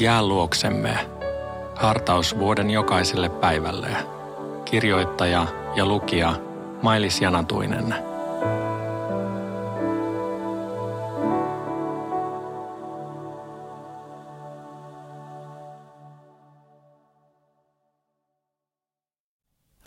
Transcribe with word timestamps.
Jää 0.00 0.26
luoksemme. 0.26 1.10
Hartaus 1.76 2.38
vuoden 2.38 2.70
jokaiselle 2.70 3.28
päivälle. 3.28 3.96
Kirjoittaja 4.64 5.46
ja 5.76 5.86
lukija 5.86 6.34
Mailis 6.82 7.20
Janatuinen. 7.20 7.94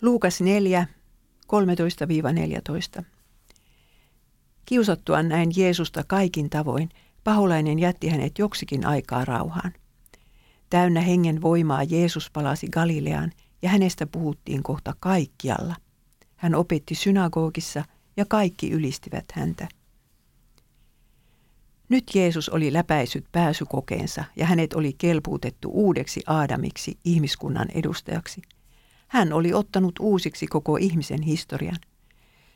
Luukas 0.02 0.40
4, 0.40 0.86
13-14. 3.00 3.02
Kiusattuaan 4.64 5.28
näin 5.28 5.50
Jeesusta 5.56 6.04
kaikin 6.06 6.50
tavoin, 6.50 6.88
paholainen 7.24 7.78
jätti 7.78 8.08
hänet 8.08 8.38
joksikin 8.38 8.86
aikaa 8.86 9.24
rauhaan. 9.24 9.72
Täynnä 10.72 11.00
hengen 11.00 11.42
voimaa 11.42 11.82
Jeesus 11.82 12.30
palasi 12.30 12.68
Galileaan 12.68 13.32
ja 13.62 13.68
hänestä 13.68 14.06
puhuttiin 14.06 14.62
kohta 14.62 14.94
kaikkialla. 15.00 15.76
Hän 16.36 16.54
opetti 16.54 16.94
synagogissa 16.94 17.84
ja 18.16 18.24
kaikki 18.28 18.70
ylistivät 18.70 19.24
häntä. 19.32 19.68
Nyt 21.88 22.04
Jeesus 22.14 22.48
oli 22.48 22.72
läpäisyt 22.72 23.24
pääsykokeensa 23.32 24.24
ja 24.36 24.46
hänet 24.46 24.74
oli 24.74 24.92
kelpuutettu 24.98 25.70
uudeksi 25.72 26.22
Aadamiksi 26.26 26.98
ihmiskunnan 27.04 27.68
edustajaksi. 27.74 28.42
Hän 29.08 29.32
oli 29.32 29.54
ottanut 29.54 29.94
uusiksi 30.00 30.46
koko 30.46 30.76
ihmisen 30.76 31.22
historian. 31.22 31.78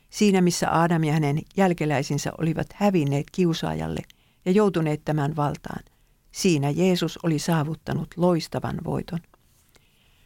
Siinä 0.09 0.41
missä 0.41 0.81
Adam 0.81 1.03
ja 1.03 1.13
hänen 1.13 1.41
jälkeläisinsä 1.57 2.31
olivat 2.37 2.67
hävinneet 2.73 3.25
kiusaajalle 3.31 4.01
ja 4.45 4.51
joutuneet 4.51 5.01
tämän 5.05 5.35
valtaan, 5.35 5.83
siinä 6.31 6.69
Jeesus 6.69 7.19
oli 7.23 7.39
saavuttanut 7.39 8.07
loistavan 8.17 8.77
voiton. 8.83 9.19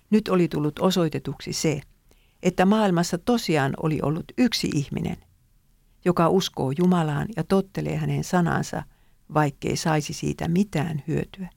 Nyt 0.09 0.27
oli 0.27 0.47
tullut 0.47 0.79
osoitetuksi 0.79 1.53
se, 1.53 1.81
että 2.43 2.65
maailmassa 2.65 3.17
tosiaan 3.17 3.73
oli 3.83 3.99
ollut 4.01 4.25
yksi 4.37 4.69
ihminen, 4.73 5.17
joka 6.05 6.29
uskoo 6.29 6.71
Jumalaan 6.77 7.27
ja 7.35 7.43
tottelee 7.43 7.95
hänen 7.97 8.23
sanansa, 8.23 8.83
vaikkei 9.33 9.75
saisi 9.75 10.13
siitä 10.13 10.47
mitään 10.47 11.03
hyötyä. 11.07 11.49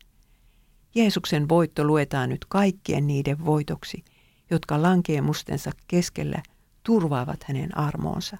Jeesuksen 0.94 1.48
voitto 1.48 1.84
luetaan 1.84 2.28
nyt 2.28 2.44
kaikkien 2.48 3.06
niiden 3.06 3.44
voitoksi, 3.44 4.04
jotka 4.50 4.82
lankeemustensa 4.82 5.70
keskellä 5.88 6.42
turvaavat 6.82 7.44
hänen 7.44 7.78
armoonsa. 7.78 8.38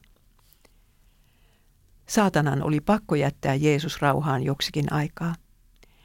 Saatanan 2.09 2.63
oli 2.63 2.81
pakko 2.81 3.15
jättää 3.15 3.55
Jeesus 3.55 4.03
rauhaan 4.03 4.43
joksikin 4.43 4.93
aikaa. 4.93 5.35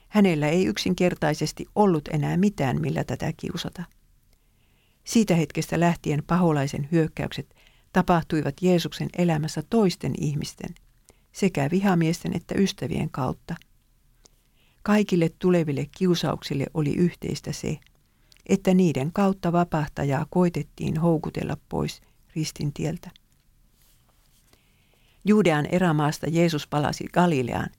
Hänellä 0.10 0.48
ei 0.48 0.66
yksinkertaisesti 0.66 1.66
ollut 1.76 2.08
enää 2.08 2.38
mitään, 2.38 2.82
millä 2.82 3.04
tätä 3.04 3.34
kiusata. 3.38 3.84
Siitä 5.04 5.36
hetkestä 5.36 5.80
lähtien 5.80 6.24
paholaisen 6.28 6.88
hyökkäykset 6.92 7.56
tapahtuivat 7.94 8.56
Jeesuksen 8.62 9.10
elämässä 9.18 9.64
toisten 9.70 10.14
ihmisten, 10.18 10.76
sekä 11.32 11.70
vihamiesten 11.72 12.36
että 12.36 12.56
ystävien 12.58 13.10
kautta. 13.10 13.56
Kaikille 14.84 15.30
tuleville 15.40 15.88
kiusauksille 15.98 16.66
oli 16.74 16.94
yhteistä 16.94 17.52
se, 17.52 17.78
että 18.46 18.74
niiden 18.74 19.14
kautta 19.14 19.52
vapahtajaa 19.52 20.26
koitettiin 20.30 20.98
houkutella 20.98 21.58
pois 21.70 22.02
ristin 22.36 22.74
tieltä. 22.74 23.12
Juudean 25.26 25.66
erämaasta 25.66 26.28
Jeesus 26.30 26.68
palasi 26.68 27.06
Galileaan 27.14 27.70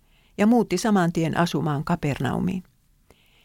ja 0.41 0.47
muutti 0.47 0.79
saman 0.79 1.13
tien 1.13 1.37
asumaan 1.37 1.85
Kapernaumiin. 1.85 2.63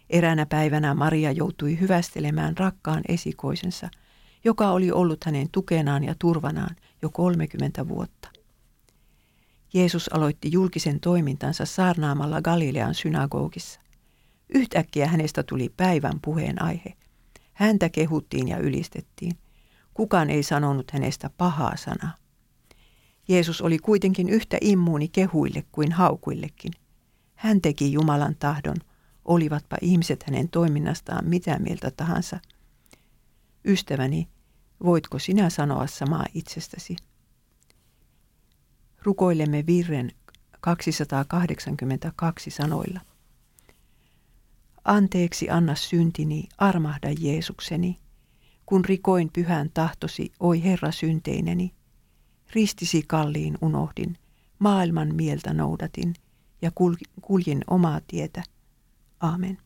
Eräänä 0.10 0.46
päivänä 0.46 0.94
Maria 0.94 1.32
joutui 1.32 1.80
hyvästelemään 1.80 2.58
rakkaan 2.58 3.02
esikoisensa, 3.08 3.90
joka 4.44 4.70
oli 4.72 4.92
ollut 4.92 5.24
hänen 5.24 5.50
tukenaan 5.52 6.04
ja 6.04 6.16
turvanaan 6.20 6.76
jo 7.02 7.10
30 7.10 7.88
vuotta. 7.88 8.30
Jeesus 9.74 10.14
aloitti 10.14 10.52
julkisen 10.52 11.00
toimintansa 11.00 11.66
saarnaamalla 11.66 12.42
Galilean 12.42 12.94
synagogissa. 12.94 13.80
Yhtäkkiä 14.50 15.08
hänestä 15.08 15.44
tuli 15.44 15.70
päivän 15.78 16.20
puheenaihe. 16.22 16.94
Häntä 17.54 17.90
kehuttiin 17.90 18.48
ja 18.48 18.58
ylistettiin. 18.58 19.38
Kukaan 19.94 20.30
ei 20.30 20.44
sanonut 20.44 20.92
hänestä 20.92 21.30
pahaa 21.38 21.78
sanaa. 21.78 22.16
Jeesus 23.28 23.62
oli 23.62 23.80
kuitenkin 23.80 24.30
yhtä 24.30 24.58
immuuni 24.62 25.08
kehuille 25.08 25.64
kuin 25.72 25.92
haukuillekin. 25.92 26.72
Hän 27.36 27.62
teki 27.62 27.92
Jumalan 27.92 28.36
tahdon, 28.36 28.78
olivatpa 29.26 29.78
ihmiset 29.82 30.24
hänen 30.24 30.50
toiminnastaan 30.50 31.26
mitä 31.30 31.60
mieltä 31.60 31.92
tahansa. 31.92 32.40
Ystäväni, 33.66 34.28
voitko 34.84 35.20
sinä 35.20 35.50
sanoa 35.50 35.88
samaa 35.88 36.26
itsestäsi? 36.34 36.96
Rukoilemme 39.04 39.66
virren 39.68 40.12
282 40.62 42.52
sanoilla. 42.52 43.02
Anteeksi 44.84 45.50
anna 45.50 45.76
syntini, 45.76 46.50
armahda 46.58 47.10
Jeesukseni, 47.20 48.00
kun 48.66 48.86
rikoin 48.86 49.30
pyhän 49.34 49.70
tahtosi, 49.74 50.32
oi 50.40 50.64
Herra 50.64 50.92
synteineni. 50.92 51.74
Ristisi 52.54 53.04
kalliin 53.08 53.58
unohdin, 53.62 54.18
maailman 54.60 55.16
mieltä 55.16 55.54
noudatin 55.54 56.14
ja 56.62 56.72
kuljin 57.22 57.62
omaa 57.68 58.02
tietä. 58.08 58.44
Amen. 59.20 59.58